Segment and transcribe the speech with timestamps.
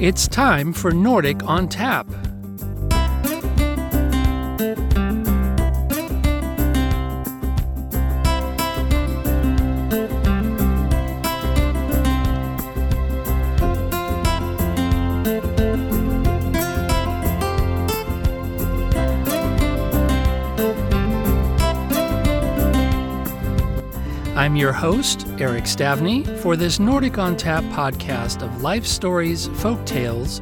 [0.00, 2.08] It's time for Nordic on Tap.
[24.44, 29.82] I'm your host, Eric Stavney, for this Nordic on Tap podcast of life stories, folk
[29.86, 30.38] tales,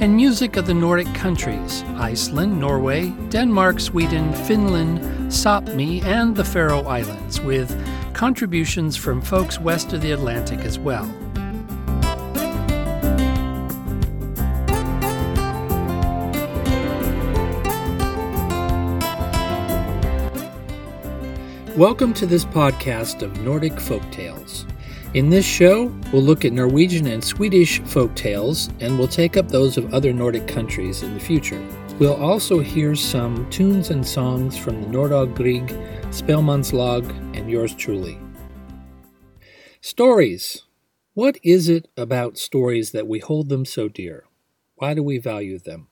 [0.00, 4.98] and music of the Nordic countries Iceland, Norway, Denmark, Sweden, Finland,
[5.30, 7.70] Sapmi, and the Faroe Islands, with
[8.12, 11.08] contributions from folks west of the Atlantic as well.
[21.76, 24.64] Welcome to this podcast of Nordic folk tales.
[25.14, 29.48] In this show, we'll look at Norwegian and Swedish folk tales, and we'll take up
[29.48, 31.60] those of other Nordic countries in the future.
[31.98, 35.66] We'll also hear some tunes and songs from the Nordahl Grieg,
[36.10, 38.20] Spelmanslag, and yours truly.
[39.80, 40.62] Stories.
[41.14, 44.22] What is it about stories that we hold them so dear?
[44.76, 45.88] Why do we value them?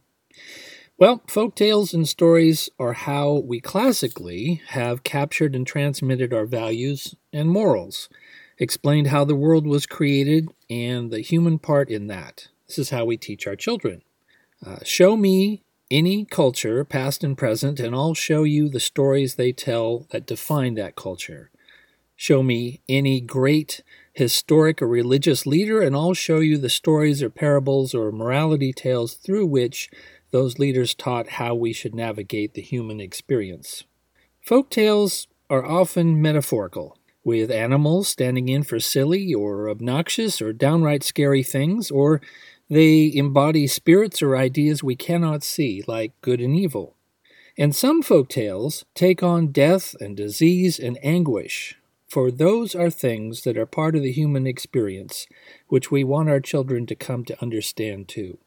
[1.03, 7.17] Well, folk tales and stories are how we classically have captured and transmitted our values
[7.33, 8.09] and morals,
[8.57, 12.47] explained how the world was created and the human part in that.
[12.69, 14.03] This is how we teach our children.
[14.65, 19.51] Uh, show me any culture, past and present, and I'll show you the stories they
[19.51, 21.51] tell that define that culture.
[22.15, 27.29] Show me any great historic or religious leader, and I'll show you the stories or
[27.29, 29.91] parables or morality tales through which
[30.33, 33.85] those leaders taught how we should navigate the human experience.
[34.41, 41.05] Folk tales are often metaphorical, with animals standing in for silly or obnoxious or downright
[41.05, 42.21] scary things, or
[42.69, 46.97] they embody spirits or ideas we cannot see, like good and evil.
[47.57, 51.77] And some folk tales take on death and disease and anguish,
[52.09, 55.27] for those are things that are part of the human experience,
[55.69, 58.39] which we want our children to come to understand too.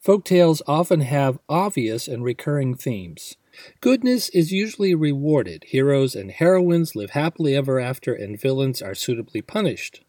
[0.00, 3.36] Folk tales often have obvious and recurring themes.
[3.82, 5.64] Goodness is usually rewarded.
[5.64, 10.02] Heroes and heroines live happily ever after, and villains are suitably punished.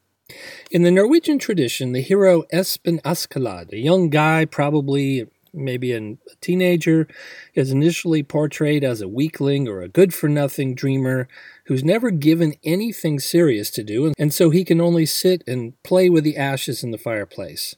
[0.72, 7.09] In the Norwegian tradition, the hero Espen Askeladd, a young guy, probably maybe a teenager,
[7.53, 11.28] is initially portrayed as a weakling or a good for nothing dreamer
[11.66, 16.09] who's never given anything serious to do, and so he can only sit and play
[16.09, 17.75] with the ashes in the fireplace.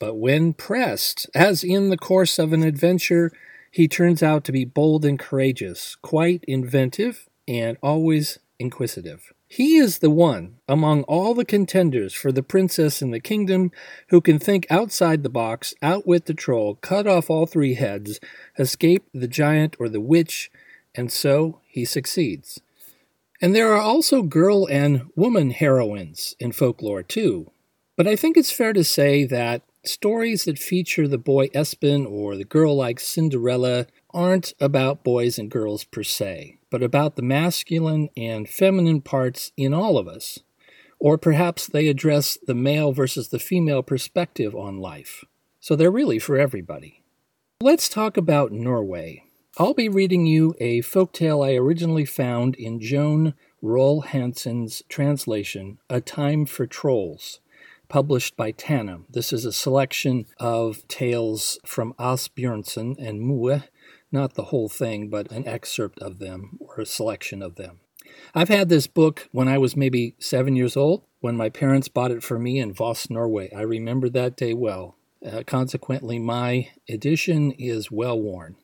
[0.00, 3.32] But when pressed, as in the course of an adventure,
[3.70, 9.32] he turns out to be bold and courageous, quite inventive, and always inquisitive.
[9.46, 13.70] He is the one among all the contenders for the princess in the kingdom
[14.08, 18.18] who can think outside the box, outwit the troll, cut off all three heads,
[18.58, 20.50] escape the giant or the witch,
[20.94, 22.60] and so he succeeds.
[23.40, 27.50] And there are also girl and woman heroines in folklore too.
[27.96, 32.36] But I think it's fair to say that Stories that feature the boy Espen or
[32.36, 38.08] the girl like Cinderella aren't about boys and girls per se, but about the masculine
[38.16, 40.38] and feminine parts in all of us.
[40.98, 45.22] Or perhaps they address the male versus the female perspective on life.
[45.60, 47.02] So they're really for everybody.
[47.60, 49.24] Let's talk about Norway.
[49.58, 55.78] I'll be reading you a folk tale I originally found in Joan Roll Hansen's translation,
[55.90, 57.40] A Time for Trolls
[57.94, 59.04] published by Tanum.
[59.08, 63.62] This is a selection of tales from Asbjörnsen and Moe,
[64.10, 67.78] not the whole thing, but an excerpt of them or a selection of them.
[68.34, 72.10] I've had this book when I was maybe seven years old, when my parents bought
[72.10, 73.48] it for me in Voss, Norway.
[73.54, 74.96] I remember that day well.
[75.24, 78.56] Uh, consequently, my edition is well worn.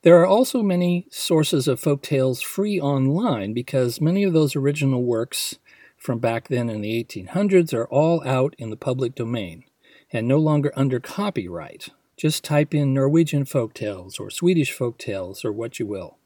[0.00, 5.04] There are also many sources of folk tales free online because many of those original
[5.04, 5.58] works
[6.00, 9.64] from back then in the 1800s are all out in the public domain
[10.10, 11.90] and no longer under copyright.
[12.16, 16.16] Just type in Norwegian folk tales or Swedish folk tales or what you will.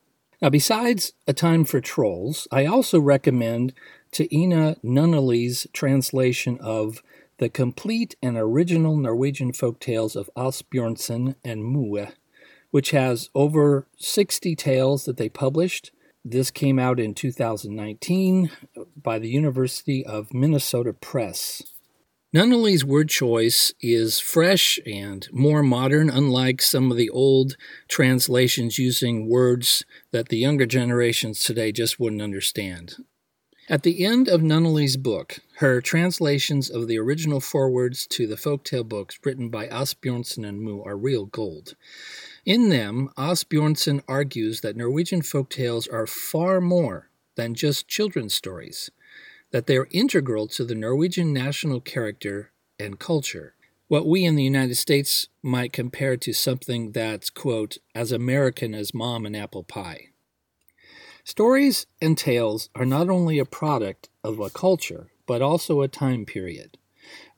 [0.41, 3.73] Now, besides A Time for Trolls, I also recommend
[4.13, 7.03] Tiina Nunnally's translation of
[7.39, 12.09] the complete and original Norwegian folk tales of Asbjörnsen and Moe,
[12.71, 15.91] which has over 60 tales that they published
[16.25, 18.51] this came out in 2019
[19.01, 21.63] by the University of Minnesota Press.
[22.33, 27.57] Nunnally's word choice is fresh and more modern, unlike some of the old
[27.87, 32.97] translations using words that the younger generations today just wouldn't understand.
[33.69, 38.87] At the end of Nunnally's book, her translations of the original forewords to the folktale
[38.87, 41.77] books written by Asbjornsen and Moe are real gold.
[42.45, 48.91] In them, Asbjornsen argues that Norwegian folktales are far more than just children's stories,
[49.51, 53.55] that they are integral to the Norwegian national character and culture.
[53.89, 58.93] What we in the United States might compare to something that's, quote, as American as
[58.93, 60.09] mom and apple pie.
[61.25, 66.27] Stories and tales are not only a product of a culture, but also a time
[66.27, 66.77] period.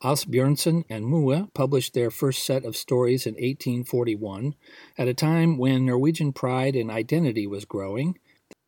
[0.03, 4.55] Asbjornsen and Moe published their first set of stories in 1841,
[4.99, 8.19] at a time when Norwegian pride and identity was growing.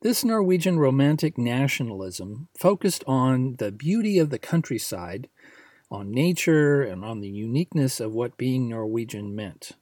[0.01, 5.29] This Norwegian romantic nationalism focused on the beauty of the countryside,
[5.91, 9.73] on nature, and on the uniqueness of what being Norwegian meant.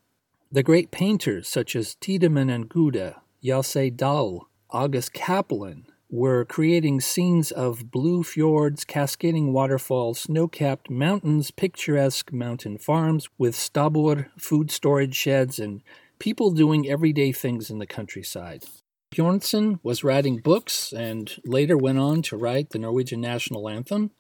[0.51, 3.15] The great painters such as Tidemand and Gude,
[3.45, 11.51] Hjalmar Dahl, August Cappelen were creating scenes of blue fjords, cascading waterfalls, snow capped mountains,
[11.51, 15.83] picturesque mountain farms with stabbur, food storage sheds, and
[16.19, 18.65] people doing everyday things in the countryside.
[19.15, 24.11] Bjornson was writing books and later went on to write the Norwegian national anthem.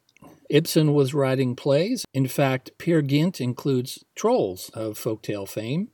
[0.48, 2.04] Ibsen was writing plays.
[2.14, 5.88] In fact, Peer Gynt includes trolls of folktale fame.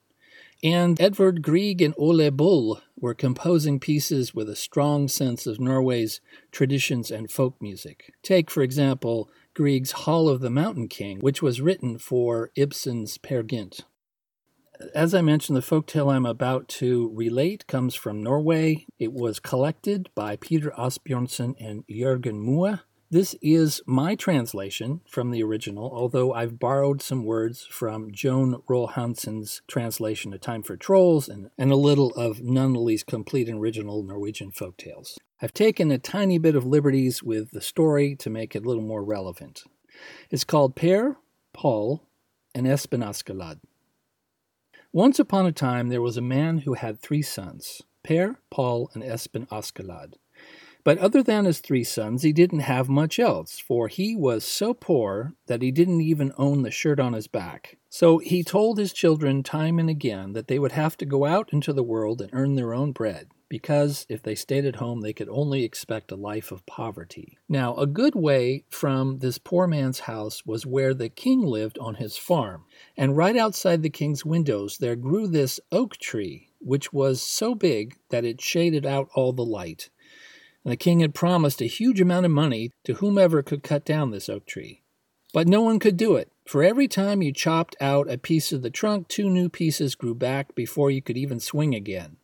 [0.62, 6.20] And Edvard Grieg and Ole Bull were composing pieces with a strong sense of Norway's
[6.53, 8.12] traditions and folk music.
[8.23, 13.43] Take, for example, Grieg's Hall of the Mountain King, which was written for Ibsen's Peer
[13.43, 13.81] Gynt.
[14.94, 18.87] As I mentioned, the folktale I'm about to relate comes from Norway.
[19.00, 22.79] It was collected by Peter Asbjornsen and Jørgen Moe
[23.12, 28.87] this is my translation from the original, although I've borrowed some words from Joan Roll
[28.87, 34.03] Hansen's translation of Time for Trolls and, and a little of Nunnally's complete and original
[34.03, 35.19] Norwegian folk tales.
[35.43, 38.82] I've taken a tiny bit of liberties with the story to make it a little
[38.82, 39.65] more relevant.
[40.31, 41.19] It's called Per,
[41.53, 42.08] Paul,
[42.55, 43.61] and Espen Askeladd.
[44.91, 49.03] Once upon a time, there was a man who had three sons Per, Paul, and
[49.03, 50.15] Espen Askeladd.
[50.84, 54.75] But other than his three sons, he didn't have much else, for he was so
[54.75, 57.79] poor that he didn't even own the shirt on his back.
[57.88, 61.52] So he told his children time and again that they would have to go out
[61.52, 65.12] into the world and earn their own bread, because if they stayed at home, they
[65.12, 67.38] could only expect a life of poverty.
[67.49, 71.96] Now, a good way from this poor man's house was where the king lived on
[71.96, 72.64] his farm,
[72.96, 77.94] and right outside the king's windows there grew this oak tree, which was so big
[78.08, 79.90] that it shaded out all the light
[80.64, 84.11] and the king had promised a huge amount of money to whomever could cut down
[84.11, 84.82] this oak tree.
[85.32, 88.62] But no one could do it, for every time you chopped out a piece of
[88.62, 92.17] the trunk, two new pieces grew back before you could even swing again.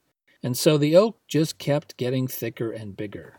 [0.42, 3.38] And so the oak just kept getting thicker and bigger.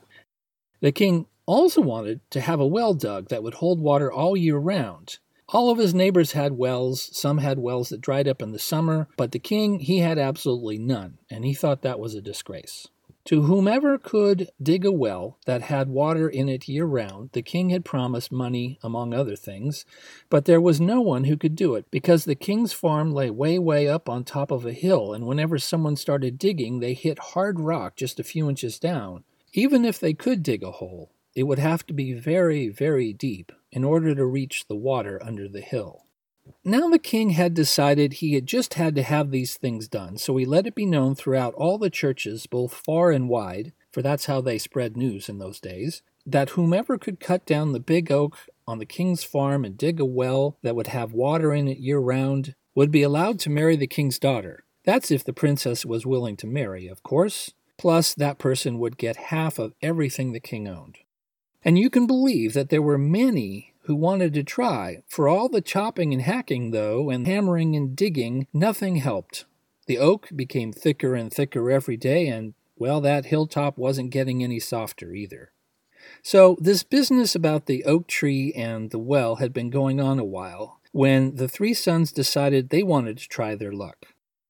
[0.81, 4.57] The king also wanted to have a well dug that would hold water all year
[4.57, 5.19] round.
[5.49, 9.07] All of his neighbors had wells, some had wells that dried up in the summer,
[9.17, 12.87] but the king, he had absolutely none, and he thought that was a disgrace.
[13.29, 17.69] To whomever could dig a well that had water in it year round, the king
[17.69, 19.85] had promised money, among other things,
[20.31, 23.59] but there was no one who could do it because the king's farm lay way,
[23.59, 27.59] way up on top of a hill, and whenever someone started digging, they hit hard
[27.59, 29.23] rock just a few inches down.
[29.53, 33.51] Even if they could dig a hole, it would have to be very, very deep
[33.71, 36.03] in order to reach the water under the hill.
[36.63, 40.35] Now the king had decided he had just had to have these things done, so
[40.37, 44.25] he let it be known throughout all the churches, both far and wide, for that's
[44.25, 48.37] how they spread news in those days, that whomever could cut down the big oak
[48.67, 51.99] on the king's farm and dig a well that would have water in it year
[51.99, 54.63] round would be allowed to marry the king's daughter.
[54.85, 57.51] That's if the princess was willing to marry, of course.
[57.77, 60.99] Plus, that person would get half of everything the king owned.
[61.63, 65.03] And you can believe that there were many who wanted to try.
[65.07, 69.45] For all the chopping and hacking, though, and hammering and digging, nothing helped.
[69.87, 74.59] The oak became thicker and thicker every day, and, well, that hilltop wasn't getting any
[74.59, 75.51] softer either.
[76.21, 80.25] So, this business about the oak tree and the well had been going on a
[80.25, 84.07] while when the three sons decided they wanted to try their luck.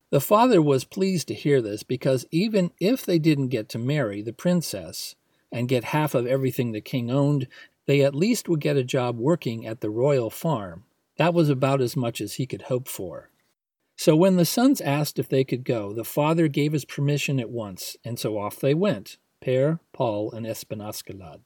[0.10, 4.22] The father was pleased to hear this because even if they didn't get to marry
[4.22, 5.16] the princess
[5.52, 7.48] and get half of everything the king owned,
[7.90, 10.84] they at least would get a job working at the royal farm.
[11.18, 13.32] That was about as much as he could hope for.
[13.96, 17.50] So when the sons asked if they could go, the father gave his permission at
[17.50, 21.40] once, and so off they went Per, Paul, and Espen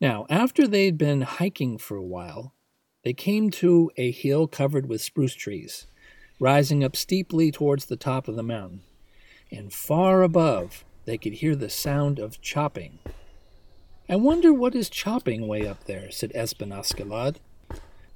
[0.00, 2.54] Now, after they'd been hiking for a while,
[3.02, 5.86] they came to a hill covered with spruce trees,
[6.40, 8.80] rising up steeply towards the top of the mountain.
[9.52, 13.00] And far above, they could hear the sound of chopping
[14.06, 17.36] I wonder what is chopping way up there, said Espen Askeladd.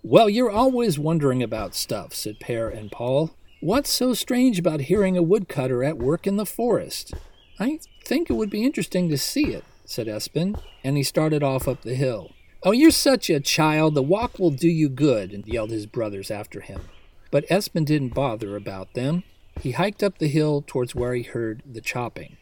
[0.02, 3.30] Well, you're always wondering about stuff, said Per and Paul.
[3.60, 7.14] What's so strange about hearing a woodcutter at work in the forest?
[7.58, 11.66] I think it would be interesting to see it, said Espen, and he started off
[11.66, 12.32] up the hill.
[12.62, 16.60] Oh, you're such a child, the walk will do you good, yelled his brothers after
[16.60, 16.82] him.
[17.30, 19.24] But Espen didn't bother about them.
[19.60, 22.36] He hiked up the hill towards where he heard the chopping.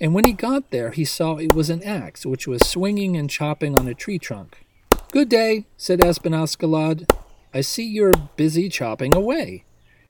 [0.00, 3.30] And when he got there, he saw it was an axe, which was swinging and
[3.30, 4.66] chopping on a tree trunk.
[5.10, 7.10] Good day, said Espen Askeladd.
[7.54, 9.64] I see you're busy chopping away.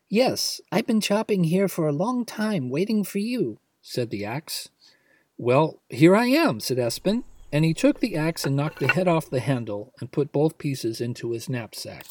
[0.08, 4.68] Yes, I've been chopping here for a long time, waiting for you, said the axe.
[5.38, 9.06] Well, here I am, said Espen, and he took the axe and knocked the head
[9.06, 12.06] off the handle and put both pieces into his knapsack.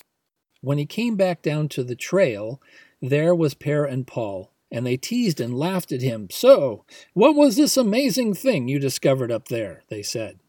[0.62, 2.62] When he came back down to the trail,
[3.02, 6.28] there was Per and Paul, and they teased and laughed at him.
[6.32, 9.84] So, what was this amazing thing you discovered up there?
[9.90, 10.40] they said.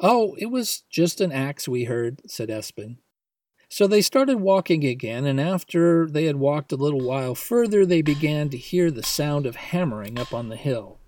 [0.00, 2.96] Oh, it was just an axe we heard, said Espen.
[3.68, 8.02] So they started walking again, and after they had walked a little while further, they
[8.02, 10.98] began to hear the sound of hammering up on the hill.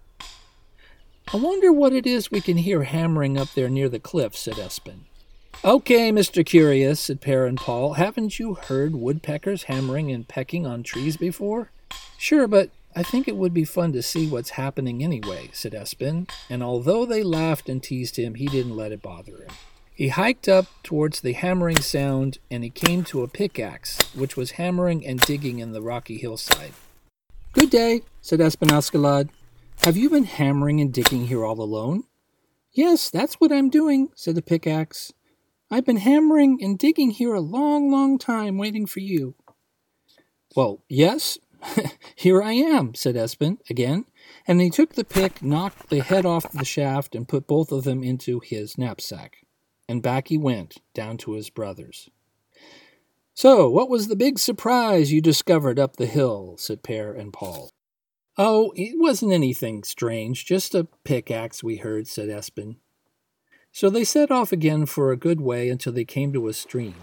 [1.32, 4.54] I wonder what it is we can hear hammering up there near the cliff, said
[4.54, 5.00] Espen.
[5.64, 6.44] Okay, Mr.
[6.44, 7.94] Curious, said Per and Paul.
[7.94, 11.70] Haven't you heard woodpeckers hammering and pecking on trees before?
[12.18, 16.30] Sure, but I think it would be fun to see what's happening anyway, said Espen,
[16.49, 19.50] and although they laughed and teased him, he didn't let it bother him.
[19.96, 24.52] He hiked up towards the hammering sound and he came to a pickaxe, which was
[24.52, 26.73] hammering and digging in the rocky hillside.
[27.54, 29.30] Good day, said Espen Askeladd.
[29.85, 32.04] Have you been hammering and digging here all alone?
[32.73, 35.14] Yes, that's what I'm doing, said the pickaxe.
[35.70, 39.35] I've been hammering and digging here a long, long time, waiting for you.
[40.54, 41.38] Well, yes,
[42.14, 44.04] here I am, said Espen again,
[44.46, 47.84] and he took the pick, knocked the head off the shaft, and put both of
[47.84, 49.46] them into his knapsack
[49.88, 52.10] and back he went, down to his brothers.
[53.34, 56.56] So, what was the big surprise you discovered up the hill?
[56.58, 57.70] said Per and Paul.
[58.38, 62.76] Oh, it wasn't anything strange, just a pickaxe we heard, said Espen.
[63.72, 66.94] So they set off again for a good way until they came to a stream.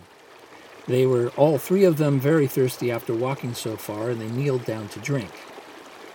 [0.88, 4.66] They were all three of them very thirsty after walking so far, and they kneeled
[4.66, 5.32] down to drink.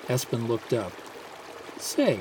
[0.08, 0.92] Espen looked up.
[1.78, 2.20] Say,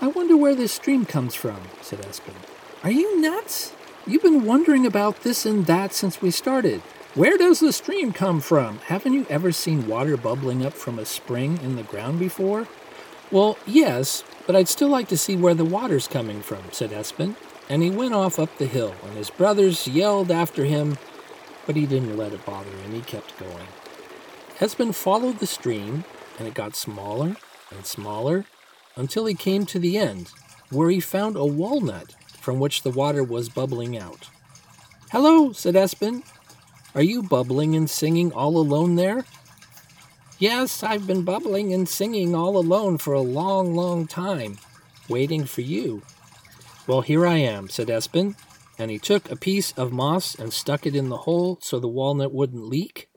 [0.00, 2.34] I wonder where this stream comes from, said Espen.
[2.82, 3.72] Are you nuts?
[4.06, 6.80] You've been wondering about this and that since we started.
[7.14, 8.78] Where does the stream come from?
[8.80, 12.68] Haven't you ever seen water bubbling up from a spring in the ground before?
[13.30, 17.34] Well, yes, but I'd still like to see where the water's coming from, said Espen,
[17.68, 20.98] and he went off up the hill, and his brothers yelled after him,
[21.66, 22.92] but he didn't let it bother him.
[22.92, 23.66] He kept going.
[24.58, 26.04] Espen followed the stream,
[26.38, 27.36] and it got smaller
[27.70, 28.46] and smaller
[28.94, 30.30] until he came to the end,
[30.70, 34.30] where he found a walnut from which the water was bubbling out.
[35.10, 36.22] Hello, said Espen.
[36.94, 39.24] Are you bubbling and singing all alone there?
[40.38, 44.58] Yes, I've been bubbling and singing all alone for a long, long time,
[45.08, 46.02] waiting for you.
[46.86, 48.36] Well, here I am, said Espen,
[48.78, 51.88] and he took a piece of moss and stuck it in the hole so the
[51.88, 53.08] walnut wouldn't leak,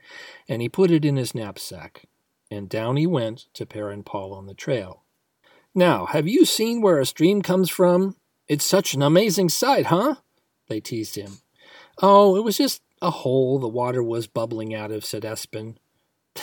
[0.47, 2.05] and he put it in his knapsack.
[2.51, 5.03] And down he went to Perrin Paul on the trail.
[5.75, 8.15] Now, have you seen where a stream comes from?
[8.47, 10.15] It's such an amazing sight, huh?
[10.67, 11.39] They teased him.
[12.01, 15.75] Oh, it was just a hole the water was bubbling out of, said Espen.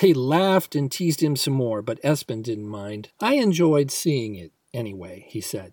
[0.00, 3.10] They laughed and teased him some more, but Espen didn't mind.
[3.20, 5.72] I enjoyed seeing it, anyway, he said.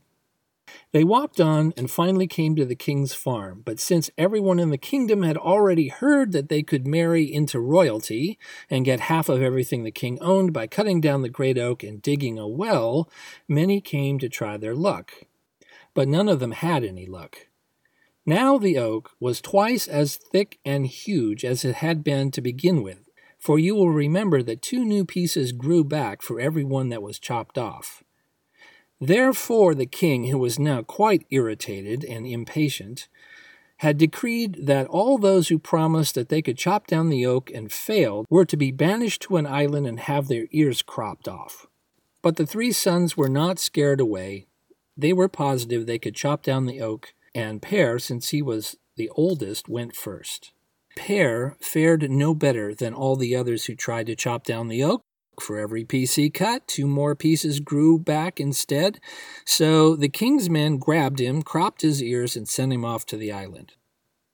[0.92, 4.78] They walked on and finally came to the king's farm, but since everyone in the
[4.78, 8.38] kingdom had already heard that they could marry into royalty
[8.70, 12.02] and get half of everything the king owned by cutting down the great oak and
[12.02, 13.10] digging a well,
[13.48, 15.14] many came to try their luck
[15.94, 17.48] but none of them had any luck.
[18.26, 22.82] Now the oak was twice as thick and huge as it had been to begin
[22.82, 27.02] with, for you will remember that two new pieces grew back for every one that
[27.02, 28.04] was chopped off.
[29.06, 33.10] Therefore the king, who was now quite irritated and impatient,
[33.78, 37.70] had decreed that all those who promised that they could chop down the oak and
[37.70, 41.68] failed were to be banished to an island and have their ears cropped off.
[42.22, 44.46] But the three sons were not scared away,
[44.96, 49.10] they were positive they could chop down the oak, and Per, since he was the
[49.16, 50.54] oldest, went first.
[50.96, 55.02] Per fared no better than all the others who tried to chop down the oak.
[55.40, 59.00] For every piece he cut, two more pieces grew back instead.
[59.46, 63.32] So the king's men grabbed him, cropped his ears, and sent him off to the
[63.32, 63.74] island.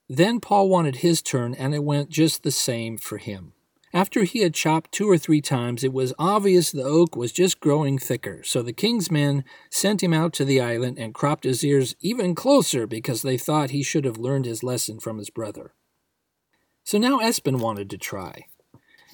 [0.08, 3.54] Then Paul wanted his turn, and it went just the same for him.
[3.92, 7.60] After he had chopped two or three times, it was obvious the oak was just
[7.60, 11.64] growing thicker, so the king's men sent him out to the island and cropped his
[11.64, 15.74] ears even closer because they thought he should have learned his lesson from his brother.
[16.84, 18.46] So now Espen wanted to try.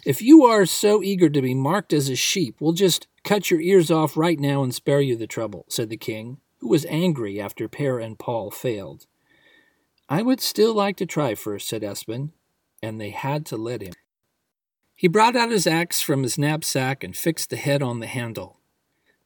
[0.06, 3.60] If you are so eager to be marked as a sheep, we'll just cut your
[3.60, 7.42] ears off right now and spare you the trouble, said the king, who was angry
[7.42, 9.08] after Per and Paul failed.
[10.08, 12.30] I would still like to try first, said Espen,
[12.84, 13.94] and they had to let him.
[14.94, 18.60] He brought out his axe from his knapsack and fixed the head on the handle.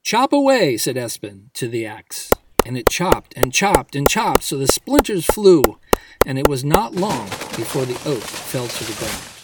[0.01, 2.31] Chop away, said Espen to the axe,
[2.65, 5.77] and it chopped and chopped and chopped so the splinters flew,
[6.25, 7.25] and it was not long
[7.57, 9.38] before the oak fell to the ground.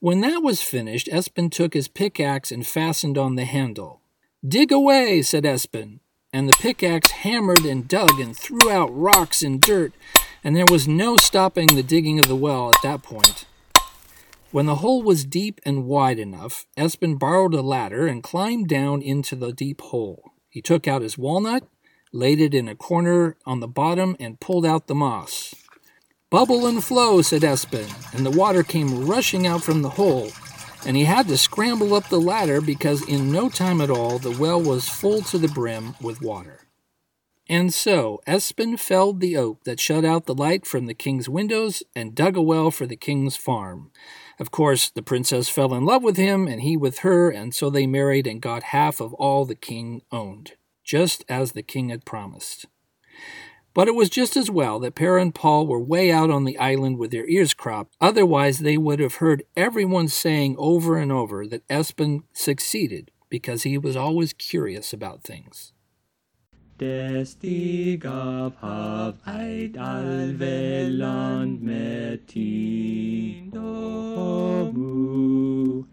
[0.00, 4.00] When that was finished, Espen took his pickaxe and fastened on the handle.
[4.46, 5.98] Dig away, said Espen,
[6.32, 9.92] and the pickaxe hammered and dug and threw out rocks and dirt,
[10.44, 13.44] and there was no stopping the digging of the well at that point.
[14.52, 19.02] When the hole was deep and wide enough, Espen borrowed a ladder and climbed down
[19.02, 20.30] into the deep hole.
[20.48, 21.64] He took out his walnut,
[22.12, 25.56] laid it in a corner on the bottom, and pulled out the moss.
[26.30, 30.30] Bubble and flow, said Espen, and the water came rushing out from the hole,
[30.84, 34.36] and he had to scramble up the ladder because in no time at all the
[34.38, 36.66] well was full to the brim with water.
[37.48, 41.82] And so Espen felled the oak that shut out the light from the king's windows
[41.96, 43.90] and dug a well for the king's farm.
[44.38, 47.70] Of course, the princess fell in love with him and he with her, and so
[47.70, 50.52] they married and got half of all the king owned,
[50.84, 52.66] just as the king had promised.
[53.78, 56.58] But it was just as well that Per and Paul were way out on the
[56.58, 61.46] island with their ears cropped, otherwise, they would have heard everyone saying over and over
[61.46, 65.72] that Espen succeeded because he was always curious about things.
[66.78, 68.02] Det stig
[72.26, 75.84] tind og mo.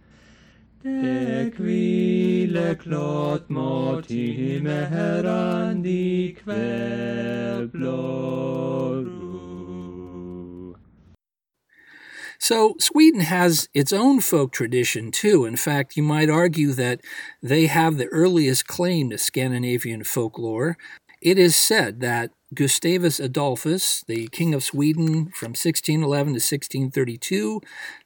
[12.38, 15.46] So, Sweden has its own folk tradition too.
[15.46, 17.02] In fact, you might argue that
[17.42, 20.78] they have the earliest claim to Scandinavian folklore.
[21.20, 27.62] It is said that Gustavus Adolphus, the king of Sweden from 1611 to 1632,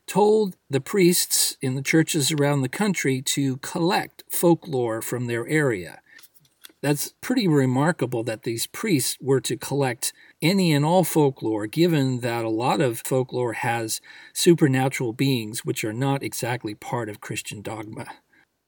[0.10, 6.02] told the priests in the churches around the country to collect folklore from their area.
[6.82, 12.44] That's pretty remarkable that these priests were to collect any and all folklore, given that
[12.44, 14.02] a lot of folklore has
[14.34, 18.06] supernatural beings which are not exactly part of Christian dogma.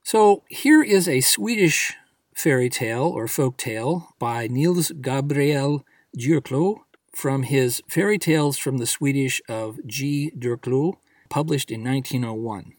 [0.03, 1.95] So here is a Swedish
[2.35, 5.85] fairy tale or folk tale by Nils Gabriel
[6.17, 6.81] Djurklou
[7.15, 10.31] from his Fairy Tales from the Swedish of G.
[10.37, 10.93] Djurklou,
[11.31, 12.73] published in 1901.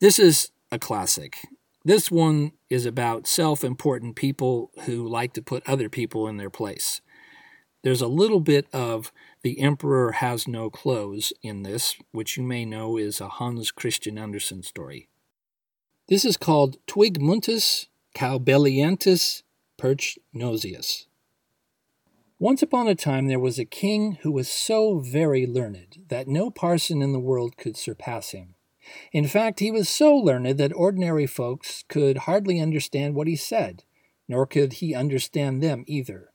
[0.00, 1.38] This is a classic.
[1.84, 6.50] This one is about self important people who like to put other people in their
[6.50, 7.00] place.
[7.82, 12.64] There's a little bit of The Emperor Has No Clothes in this, which you may
[12.64, 15.08] know is a Hans Christian Andersen story.
[16.08, 19.42] This is called Twig Muntus Caubellientis
[19.78, 21.06] Perchnosius.
[22.42, 26.50] Once upon a time there was a king who was so very learned that no
[26.50, 28.56] parson in the world could surpass him.
[29.12, 33.84] In fact, he was so learned that ordinary folks could hardly understand what he said,
[34.26, 36.32] nor could he understand them either.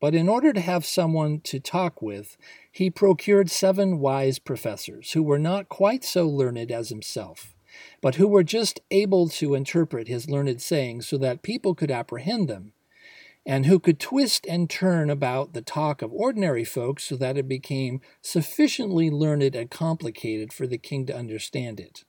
[0.00, 2.38] But in order to have someone to talk with,
[2.72, 7.54] he procured seven wise professors who were not quite so learned as himself,
[8.00, 12.48] but who were just able to interpret his learned sayings so that people could apprehend
[12.48, 12.72] them,
[13.46, 17.46] and who could twist and turn about the talk of ordinary folks so that it
[17.46, 22.04] became sufficiently learned and complicated for the king to understand it.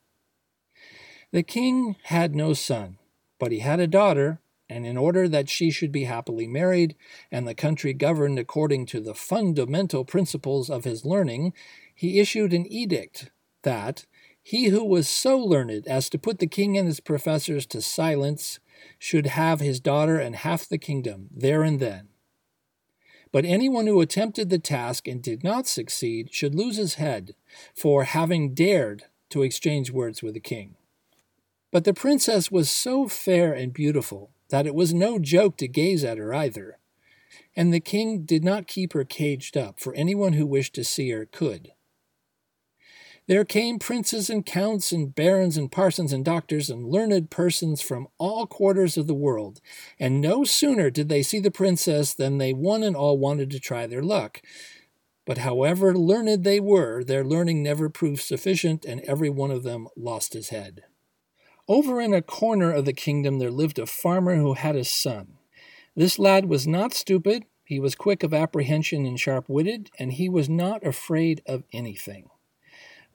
[1.32, 2.98] The king had no son,
[3.40, 6.96] but he had a daughter and in order that she should be happily married
[7.32, 11.54] and the country governed according to the fundamental principles of his learning,
[11.94, 13.32] he issued an edict
[13.64, 14.06] that
[14.42, 18.60] he who was so learned as to put the king and his professors to silence
[19.00, 22.10] should have his daughter and half the kingdom there and then.
[23.32, 27.36] But anyone who attempted the task and did not succeed should lose his head
[27.76, 30.76] for having dared to exchange words with the king.
[31.72, 36.04] But the princess was so fair and beautiful that it was no joke to gaze
[36.04, 36.78] at her either,
[37.56, 41.10] and the king did not keep her caged up, for anyone who wished to see
[41.10, 41.74] her could.
[43.28, 48.08] There came princes and counts and barons and parsons and doctors and learned persons from
[48.18, 49.60] all quarters of the world,
[50.00, 53.60] and no sooner did they see the princess than they one and all wanted to
[53.60, 54.42] try their luck.
[55.26, 59.90] But however learned they were, their learning never proved sufficient, and every one of them
[59.98, 60.84] lost his head.
[61.68, 65.34] Over in a corner of the kingdom there lived a farmer who had a son.
[65.98, 70.30] This lad was not stupid, he was quick of apprehension and sharp witted, and he
[70.30, 72.30] was not afraid of anything.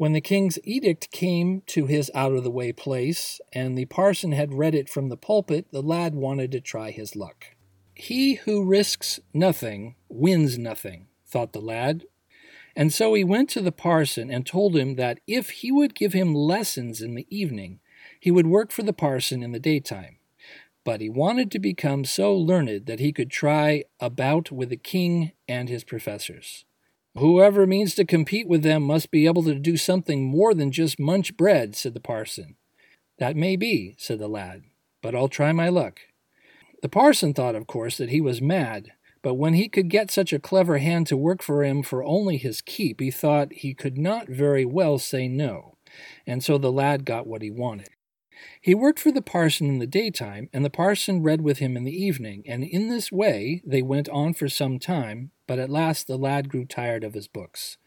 [0.03, 4.33] When the king's edict came to his out of the way place, and the parson
[4.33, 7.55] had read it from the pulpit, the lad wanted to try his luck.
[7.95, 12.07] He who risks nothing wins nothing, thought the lad.
[12.75, 16.15] And so he went to the parson and told him that if he would give
[16.15, 17.79] him lessons in the evening,
[18.19, 20.17] he would work for the parson in the daytime.
[20.83, 24.77] But he wanted to become so learned that he could try a bout with the
[24.77, 26.65] king and his professors.
[27.17, 30.99] Whoever means to compete with them must be able to do something more than just
[30.99, 32.57] munch bread, said the parson.
[33.19, 34.63] That may be, said the lad,
[35.03, 36.01] but I'll try my luck.
[36.81, 40.33] The parson thought, of course, that he was mad, but when he could get such
[40.33, 43.99] a clever hand to work for him for only his keep, he thought he could
[43.99, 45.77] not very well say no,
[46.27, 47.91] and so the lad got what he wanted.
[48.61, 51.85] He worked for the parson in the daytime, and the parson read with him in
[51.85, 56.07] the evening, and in this way they went on for some time, but at last
[56.07, 57.79] the lad grew tired of his books.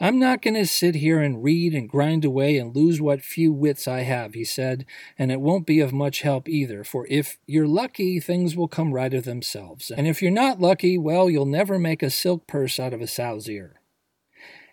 [0.00, 3.52] I'm not going to sit here and read and grind away and lose what few
[3.52, 7.38] wits I have, he said, and it won't be of much help either, for if
[7.46, 11.46] you're lucky, things will come right of themselves, and if you're not lucky, well, you'll
[11.46, 13.80] never make a silk purse out of a sow's ear.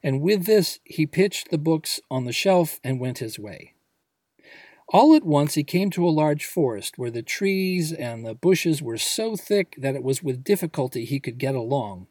[0.03, 3.75] And with this, he pitched the books on the shelf and went his way.
[4.93, 8.81] All at once he came to a large forest where the trees and the bushes
[8.81, 12.07] were so thick that it was with difficulty he could get along.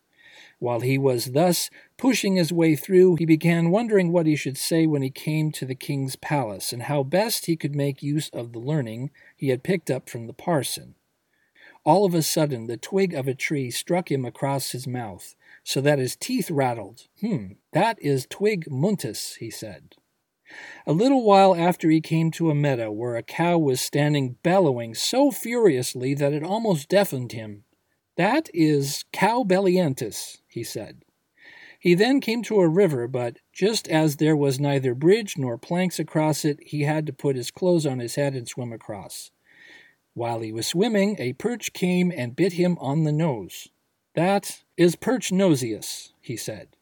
[0.60, 4.86] While he was thus pushing his way through, he began wondering what he should say
[4.86, 8.52] when he came to the king's palace, and how best he could make use of
[8.52, 10.94] the learning he had picked up from the parson.
[11.84, 15.82] All of a sudden, the twig of a tree struck him across his mouth, so
[15.82, 17.08] that his teeth rattled.
[17.20, 19.96] Hmm, that is twig muntus, he said.
[20.86, 24.94] A little while after he came to a meadow where a cow was standing bellowing
[24.94, 27.64] so furiously that it almost deafened him.
[28.16, 31.04] That is cow bellientus, he said.
[31.78, 35.98] He then came to a river, but just as there was neither bridge nor planks
[35.98, 39.30] across it, he had to put his clothes on his head and swim across.
[40.12, 43.68] While he was swimming, a perch came and bit him on the nose.
[44.14, 46.76] That is perch nosius, he said.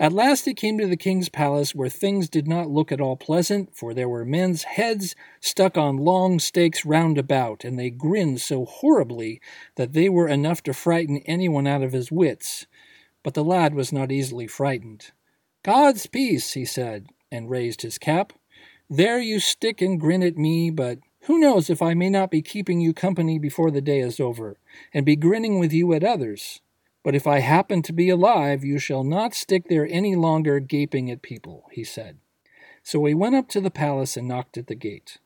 [0.00, 3.16] At last he came to the king's palace, where things did not look at all
[3.16, 8.40] pleasant, for there were men's heads stuck on long stakes round about, and they grinned
[8.40, 9.40] so horribly
[9.74, 12.66] that they were enough to frighten anyone out of his wits.
[13.24, 15.10] But the lad was not easily frightened.
[15.64, 18.32] God's peace, he said, and raised his cap.
[18.88, 22.40] There you stick and grin at me, but who knows if I may not be
[22.40, 24.58] keeping you company before the day is over,
[24.94, 26.60] and be grinning with you at others.
[27.04, 31.10] But if I happen to be alive, you shall not stick there any longer gaping
[31.10, 32.18] at people, he said.
[32.82, 35.18] So he went up to the palace and knocked at the gate.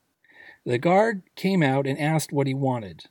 [0.64, 3.04] The guard came out and asked what he wanted.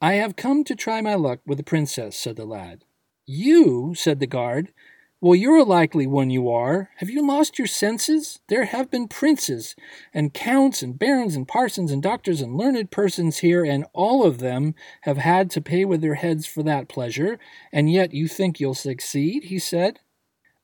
[0.00, 2.84] I have come to try my luck with the princess, said the lad.
[3.26, 4.72] You, said the guard,
[5.20, 6.90] well, you're a likely one, you are.
[6.98, 8.38] Have you lost your senses?
[8.46, 9.74] There have been princes,
[10.14, 14.38] and counts, and barons, and parsons, and doctors, and learned persons here, and all of
[14.38, 17.40] them have had to pay with their heads for that pleasure,
[17.72, 19.44] and yet you think you'll succeed?
[19.44, 19.98] he said.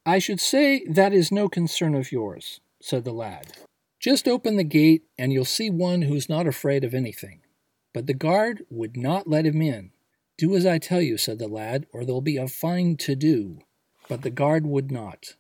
[0.07, 3.55] I should say that is no concern of yours, said the lad.
[3.99, 7.41] Just open the gate, and you'll see one who's not afraid of anything.
[7.93, 9.91] But the guard would not let him in.
[10.39, 13.59] Do as I tell you, said the lad, or there'll be a fine to do
[14.09, 15.37] but the guard would not.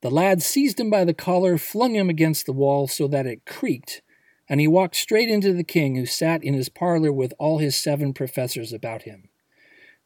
[0.00, 3.46] The lad seized him by the collar, flung him against the wall so that it
[3.46, 4.02] creaked,
[4.48, 7.76] and he walked straight into the king, who sat in his parlor with all his
[7.76, 9.28] seven professors about him.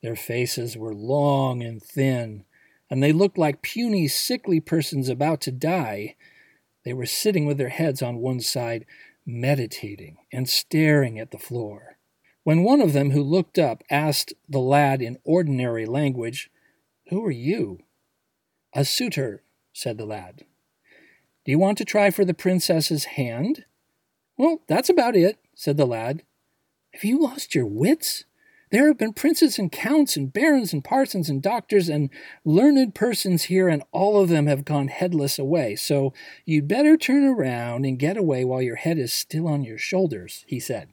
[0.02, 2.44] Their faces were long and thin,
[2.90, 6.16] and they looked like puny, sickly persons about to die.
[6.84, 8.84] They were sitting with their heads on one side,
[9.24, 11.98] meditating and staring at the floor.
[12.44, 16.50] When one of them, who looked up, asked the lad in ordinary language,
[17.08, 17.78] Who are you?
[18.74, 20.44] A suitor, said the lad.
[21.44, 23.64] Do you want to try for the princess's hand?
[24.38, 26.22] Well, that's about it, said the lad.
[26.94, 28.24] Have you lost your wits?
[28.70, 32.08] There have been princes and counts and barons and parsons and doctors and
[32.42, 35.76] learned persons here, and all of them have gone headless away.
[35.76, 36.14] So
[36.46, 40.46] you'd better turn around and get away while your head is still on your shoulders,
[40.48, 40.88] he said.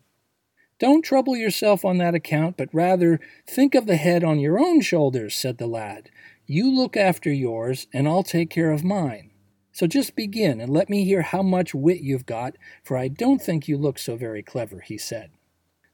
[0.79, 4.81] Don't trouble yourself on that account, but rather think of the head on your own
[4.81, 6.09] shoulders, said the lad.
[6.51, 9.29] You look after yours, and I'll take care of mine.
[9.71, 13.39] So just begin and let me hear how much wit you've got, for I don't
[13.39, 15.29] think you look so very clever, he said.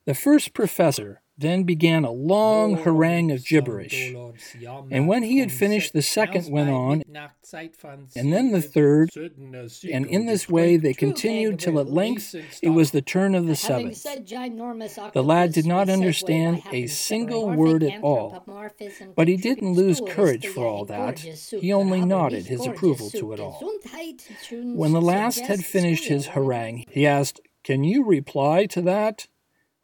[0.05, 4.13] The first professor, then began a long harangue of gibberish.
[4.89, 7.03] And when he had finished, the second went on,
[8.15, 12.91] and then the third, and in this way they continued till at length it was
[12.91, 14.03] the turn of the seventh.
[14.03, 18.43] The lad did not understand a single word at all,
[19.15, 21.19] but he didn't lose courage for all that.
[21.19, 23.61] He only nodded his approval to it all.
[24.51, 29.27] When the last had finished his harangue, he asked, Can you reply to that?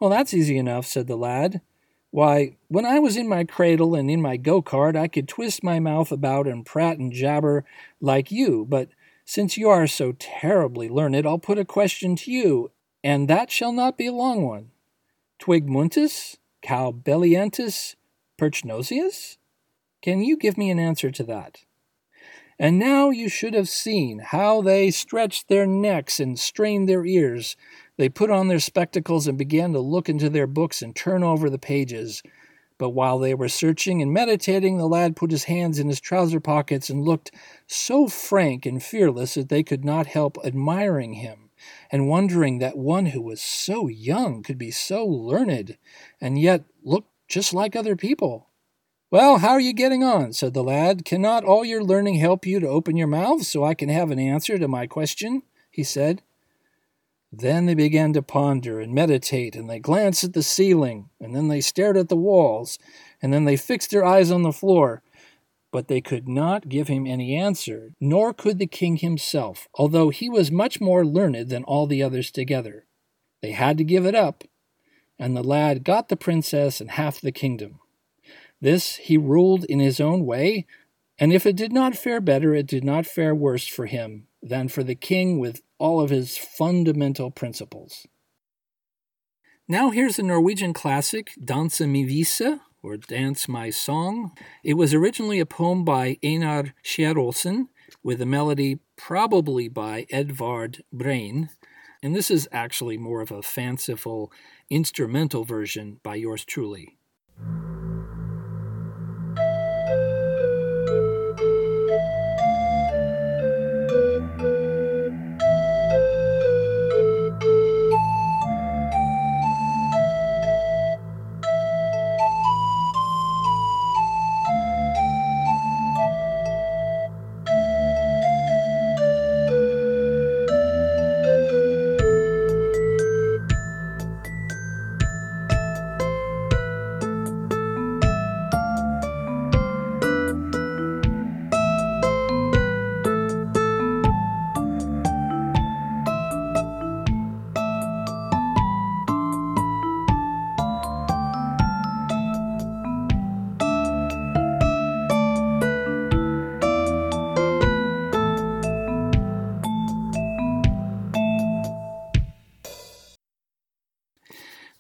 [0.02, 1.62] Well, that's easy enough, said the lad.
[2.10, 5.64] Why, when I was in my cradle and in my go cart, I could twist
[5.64, 7.64] my mouth about and prat and jabber
[8.02, 8.90] like you, but
[9.26, 12.72] since you are so terribly learned, I'll put a question to you,
[13.04, 14.72] and that shall not be a long one.
[15.38, 17.96] Twig muntus, cal perchnosius?
[20.02, 21.64] Can you give me an answer to that?
[22.62, 27.58] And now you should have seen how they stretched their necks and strained their ears
[27.98, 31.50] they put on their spectacles and began to look into their books and turn over
[31.50, 32.22] the pages.
[32.78, 36.40] But while they were searching and meditating, the lad put his hands in his trouser
[36.40, 37.32] pockets and looked
[37.66, 41.50] so frank and fearless that they could not help admiring him
[41.92, 45.80] and wondering that one who was so young could be so learned
[46.20, 48.51] and yet look just like other people.
[49.12, 50.32] Well, how are you getting on?
[50.32, 51.04] said the lad.
[51.04, 54.20] Cannot all your learning help you to open your mouth so I can have an
[54.20, 55.44] answer to my question?
[55.70, 56.22] he said.
[57.30, 61.50] Then they began to ponder and meditate, and they glanced at the ceiling, and then
[61.50, 62.80] they stared at the walls,
[63.22, 65.04] and then they fixed their eyes on the floor.
[65.72, 70.30] But they could not give him any answer, nor could the king himself, although he
[70.30, 72.86] was much more learned than all the others together.
[73.42, 74.46] They had to give it up,
[75.20, 77.82] and the lad got the princess and half the kingdom.
[78.62, 80.68] This he ruled in his own way,
[81.18, 84.68] and if it did not fare better, it did not fare worse for him than
[84.68, 88.08] for the king with all of his fundamental principles.
[89.68, 94.32] Now here's a Norwegian classic, Danse mi vise, or Dance My Song.
[94.64, 97.68] It was originally a poem by Einar Skjæraasen,
[98.04, 101.50] with a melody probably by Edvard Bræin,
[102.02, 104.32] and this is actually more of a fanciful
[104.70, 106.98] instrumental version by yours truly.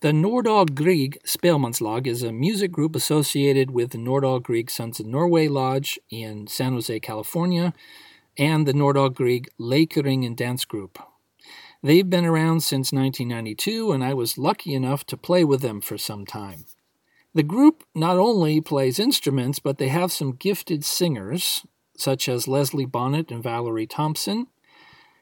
[0.01, 5.05] The Nordahl Grieg Spelmanslag is a music group associated with the Nordahl Grieg Sons of
[5.05, 7.71] Norway Lodge in San Jose, California,
[8.35, 10.97] and the Nordahl Grieg Leikarring and Dance Group.
[11.83, 15.99] They've been around since 1992, and I was lucky enough to play with them for
[15.99, 16.65] some time.
[17.35, 21.63] The group not only plays instruments, but they have some gifted singers,
[21.95, 24.47] such as Leslie Bonnet and Valerie Thompson.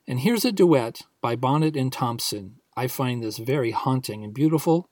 [0.08, 4.86] And here's a duet by Bonnet and Thompson I find this very haunting and beautiful.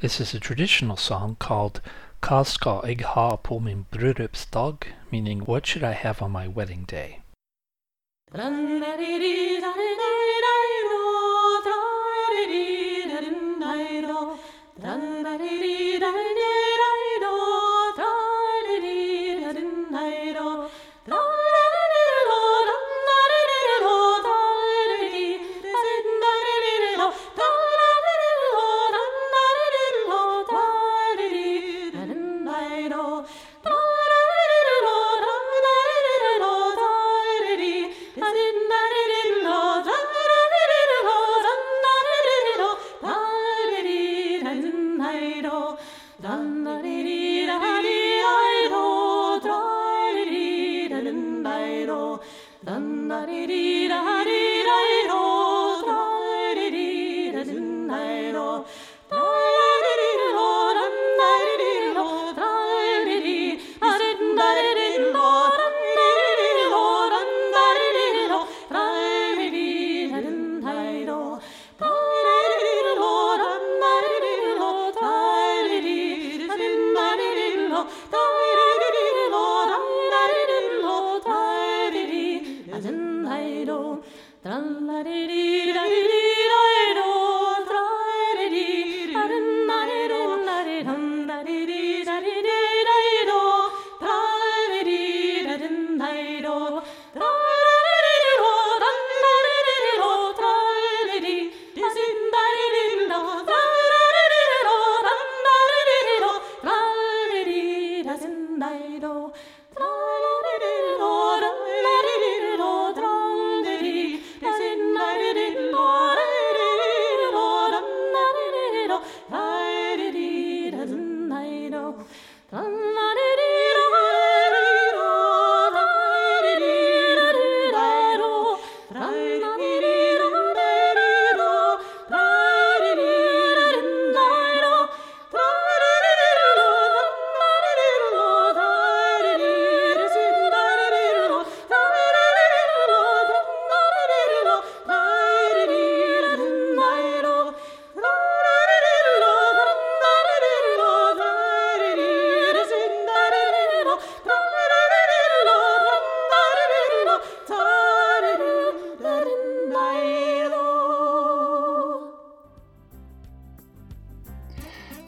[0.00, 1.82] This is a traditional song called
[2.20, 4.76] "Kas ska jag ha på min bröllopsdag?
[5.10, 7.20] Meaning, what should I have on my wedding day?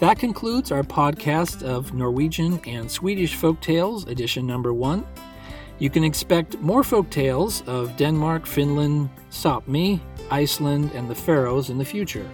[0.08, 5.06] That concludes our podcast of Norwegian and Swedish folk tales, edition number one.
[5.80, 11.76] You can expect more folk tales of Denmark, Finland, Sapmi, Iceland, and the Faroes in
[11.76, 12.26] the future.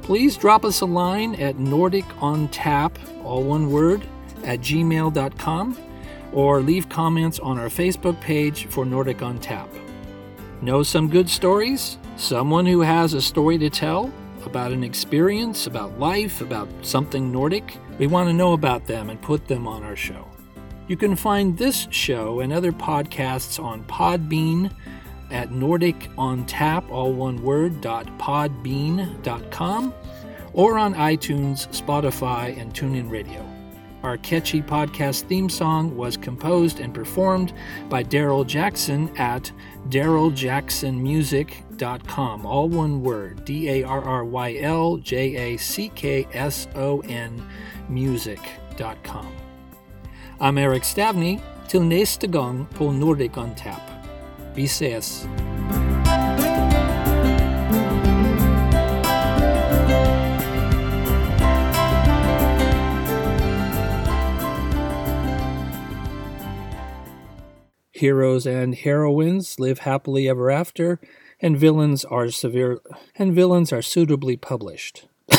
[0.00, 4.06] Please drop us a line at Nordic on Tap, all one word,
[4.44, 5.76] at gmail.com,
[6.32, 9.68] or leave comments on our Facebook page for Nordic on Tap.
[10.62, 11.98] Know some good stories?
[12.16, 14.10] Someone who has a story to tell?
[14.44, 17.76] About an experience, about life, about something Nordic?
[17.98, 20.26] We want to know about them and put them on our show.
[20.86, 24.72] You can find this show and other podcasts on Podbean
[25.30, 29.94] at Nordic on Tap, all one word, dot podbean.com,
[30.52, 33.47] or on iTunes, Spotify, and TuneIn Radio.
[34.02, 37.52] Our catchy podcast theme song was composed and performed
[37.88, 39.50] by Darryl Jackson at
[39.88, 42.46] darryljacksonmusic.com.
[42.46, 47.00] All one word D A R R Y L J A C K S O
[47.00, 47.44] N
[47.88, 49.26] music.com.
[50.40, 51.40] I'm Eric Stavney.
[51.68, 53.82] Till nästa gång på Nordic on Tap.
[54.54, 55.26] Vi ses!
[67.98, 71.00] Heroes and heroines live happily ever after,
[71.40, 72.78] and villains are severe
[73.16, 75.08] and villains are suitably published.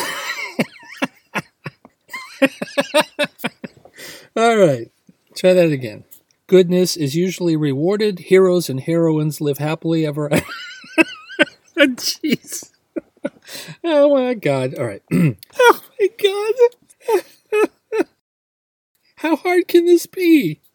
[4.36, 4.92] All right,
[5.36, 6.04] try that again.
[6.48, 8.20] Goodness is usually rewarded.
[8.20, 10.46] Heroes and heroines live happily ever after.
[11.82, 12.72] Oh, jeez.
[13.86, 14.76] Oh my god.
[14.78, 15.02] All right.
[15.14, 17.70] oh my god.
[19.16, 20.60] How hard can this be?